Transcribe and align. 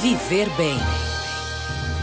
Viver 0.00 0.48
Bem 0.56 0.78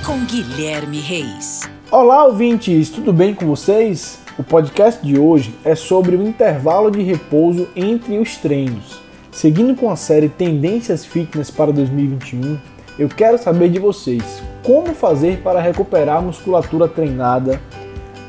com 0.06 0.26
Guilherme 0.26 1.00
Reis. 1.00 1.62
Olá, 1.90 2.26
ouvintes, 2.26 2.90
tudo 2.90 3.14
bem 3.14 3.34
com 3.34 3.46
vocês? 3.46 4.20
O 4.38 4.44
podcast 4.44 5.02
de 5.02 5.18
hoje 5.18 5.56
é 5.64 5.76
sobre 5.76 6.18
o 6.18 6.28
intervalo 6.28 6.92
de 6.92 7.02
repouso 7.02 7.70
entre 7.74 8.18
os 8.18 8.36
treinos. 8.36 9.00
Seguindo 9.32 9.78
com 9.78 9.90
a 9.90 9.96
série 9.96 10.28
Tendências 10.28 11.06
Fitness 11.06 11.50
para 11.50 11.72
2021, 11.72 12.58
eu 13.00 13.08
quero 13.08 13.38
saber 13.38 13.70
de 13.70 13.80
vocês 13.80 14.44
como 14.62 14.94
fazer 14.94 15.38
para 15.42 15.62
recuperar 15.62 16.18
a 16.18 16.22
musculatura 16.22 16.90
treinada. 16.90 17.62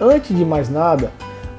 Antes 0.00 0.36
de 0.36 0.44
mais 0.44 0.70
nada, 0.70 1.10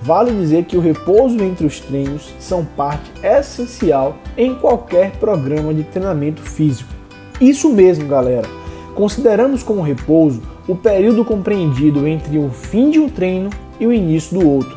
vale 0.01 0.31
dizer 0.31 0.63
que 0.63 0.77
o 0.77 0.81
repouso 0.81 1.43
entre 1.43 1.67
os 1.67 1.81
treinos 1.81 2.33
são 2.39 2.63
parte 2.63 3.11
essencial 3.21 4.15
em 4.37 4.55
qualquer 4.55 5.11
programa 5.17 5.73
de 5.73 5.83
treinamento 5.83 6.41
físico. 6.41 6.96
Isso 7.39 7.69
mesmo, 7.69 8.07
galera. 8.07 8.47
Consideramos 8.95 9.61
como 9.61 9.81
repouso 9.81 10.41
o 10.67 10.75
período 10.75 11.23
compreendido 11.23 12.07
entre 12.07 12.37
o 12.39 12.49
fim 12.49 12.89
de 12.89 12.99
um 12.99 13.07
treino 13.07 13.49
e 13.79 13.85
o 13.85 13.93
início 13.93 14.39
do 14.39 14.47
outro. 14.47 14.75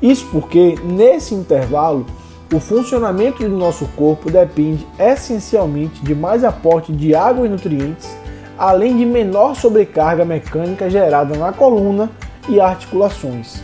Isso 0.00 0.28
porque, 0.30 0.74
nesse 0.84 1.34
intervalo, 1.34 2.04
o 2.52 2.60
funcionamento 2.60 3.42
do 3.42 3.56
nosso 3.56 3.86
corpo 3.96 4.30
depende 4.30 4.86
essencialmente 4.98 6.02
de 6.02 6.14
mais 6.14 6.44
aporte 6.44 6.92
de 6.92 7.14
água 7.14 7.46
e 7.46 7.48
nutrientes, 7.48 8.14
além 8.58 8.96
de 8.96 9.06
menor 9.06 9.56
sobrecarga 9.56 10.24
mecânica 10.24 10.88
gerada 10.90 11.36
na 11.36 11.52
coluna 11.52 12.10
e 12.48 12.60
articulações. 12.60 13.62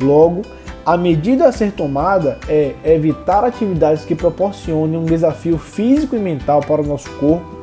Logo, 0.00 0.42
a 0.84 0.96
medida 0.96 1.46
a 1.46 1.52
ser 1.52 1.72
tomada 1.72 2.38
é 2.48 2.74
evitar 2.84 3.44
atividades 3.44 4.04
que 4.04 4.14
proporcionem 4.14 4.98
um 4.98 5.04
desafio 5.04 5.58
físico 5.58 6.16
e 6.16 6.18
mental 6.18 6.60
para 6.60 6.80
o 6.80 6.86
nosso 6.86 7.10
corpo 7.12 7.55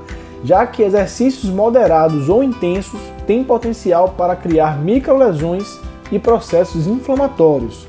já 0.43 0.65
que 0.67 0.83
exercícios 0.83 1.49
moderados 1.51 2.29
ou 2.29 2.43
intensos 2.43 2.99
têm 3.25 3.43
potencial 3.43 4.09
para 4.09 4.35
criar 4.35 4.77
microlesões 4.77 5.79
e 6.11 6.19
processos 6.19 6.85
inflamatórios. 6.85 7.87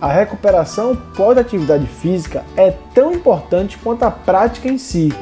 A 0.00 0.08
recuperação 0.10 0.96
pós-atividade 1.14 1.86
física 1.86 2.42
é 2.56 2.70
tão 2.94 3.12
importante 3.12 3.76
quanto 3.76 4.02
a 4.02 4.10
prática 4.10 4.68
em 4.68 4.78
si, 4.78 5.12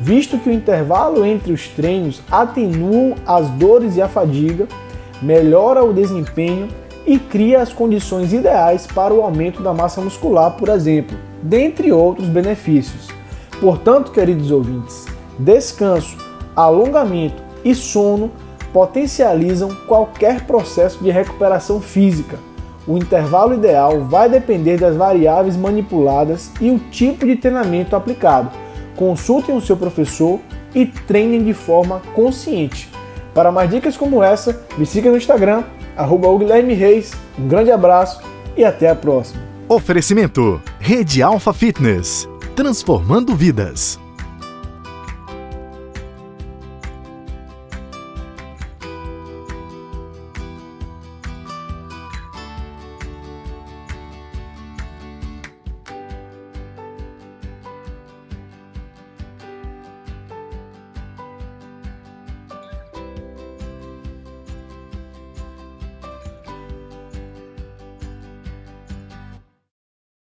visto 0.00 0.38
que 0.38 0.48
o 0.48 0.52
intervalo 0.52 1.26
entre 1.26 1.52
os 1.52 1.66
treinos 1.66 2.22
atenua 2.30 3.16
as 3.26 3.48
dores 3.50 3.96
e 3.96 4.02
a 4.02 4.08
fadiga, 4.08 4.68
melhora 5.20 5.84
o 5.84 5.92
desempenho 5.92 6.68
e 7.04 7.18
cria 7.18 7.60
as 7.60 7.72
condições 7.72 8.32
ideais 8.32 8.86
para 8.86 9.12
o 9.12 9.20
aumento 9.20 9.62
da 9.62 9.74
massa 9.74 10.00
muscular, 10.00 10.52
por 10.52 10.68
exemplo, 10.68 11.18
dentre 11.42 11.90
outros 11.90 12.28
benefícios. 12.28 13.08
Portanto, 13.60 14.12
queridos 14.12 14.50
ouvintes, 14.52 15.06
descanso, 15.40 16.16
alongamento 16.54 17.42
e 17.64 17.74
sono 17.74 18.30
potencializam 18.72 19.74
qualquer 19.86 20.46
processo 20.46 21.02
de 21.02 21.10
recuperação 21.10 21.80
física. 21.80 22.38
O 22.86 22.96
intervalo 22.96 23.54
ideal 23.54 24.00
vai 24.04 24.28
depender 24.28 24.78
das 24.78 24.96
variáveis 24.96 25.56
manipuladas 25.56 26.50
e 26.60 26.70
o 26.70 26.78
tipo 26.78 27.26
de 27.26 27.36
treinamento 27.36 27.96
aplicado. 27.96 28.50
Consultem 28.96 29.56
o 29.56 29.60
seu 29.60 29.76
professor 29.76 30.38
e 30.74 30.86
treinem 30.86 31.42
de 31.42 31.52
forma 31.52 32.00
consciente. 32.14 32.88
Para 33.34 33.52
mais 33.52 33.70
dicas 33.70 33.96
como 33.96 34.22
essa, 34.22 34.64
me 34.76 34.86
siga 34.86 35.10
no 35.10 35.16
Instagram, 35.16 35.64
arroba 35.96 36.28
Reis. 36.74 37.12
Um 37.38 37.48
grande 37.48 37.70
abraço 37.70 38.22
e 38.56 38.64
até 38.64 38.88
a 38.88 38.94
próxima. 38.94 39.42
Oferecimento: 39.68 40.60
Rede 40.80 41.22
Alfa 41.22 41.52
Fitness 41.52 42.28
transformando 42.60 43.34
vidas. 43.34 43.98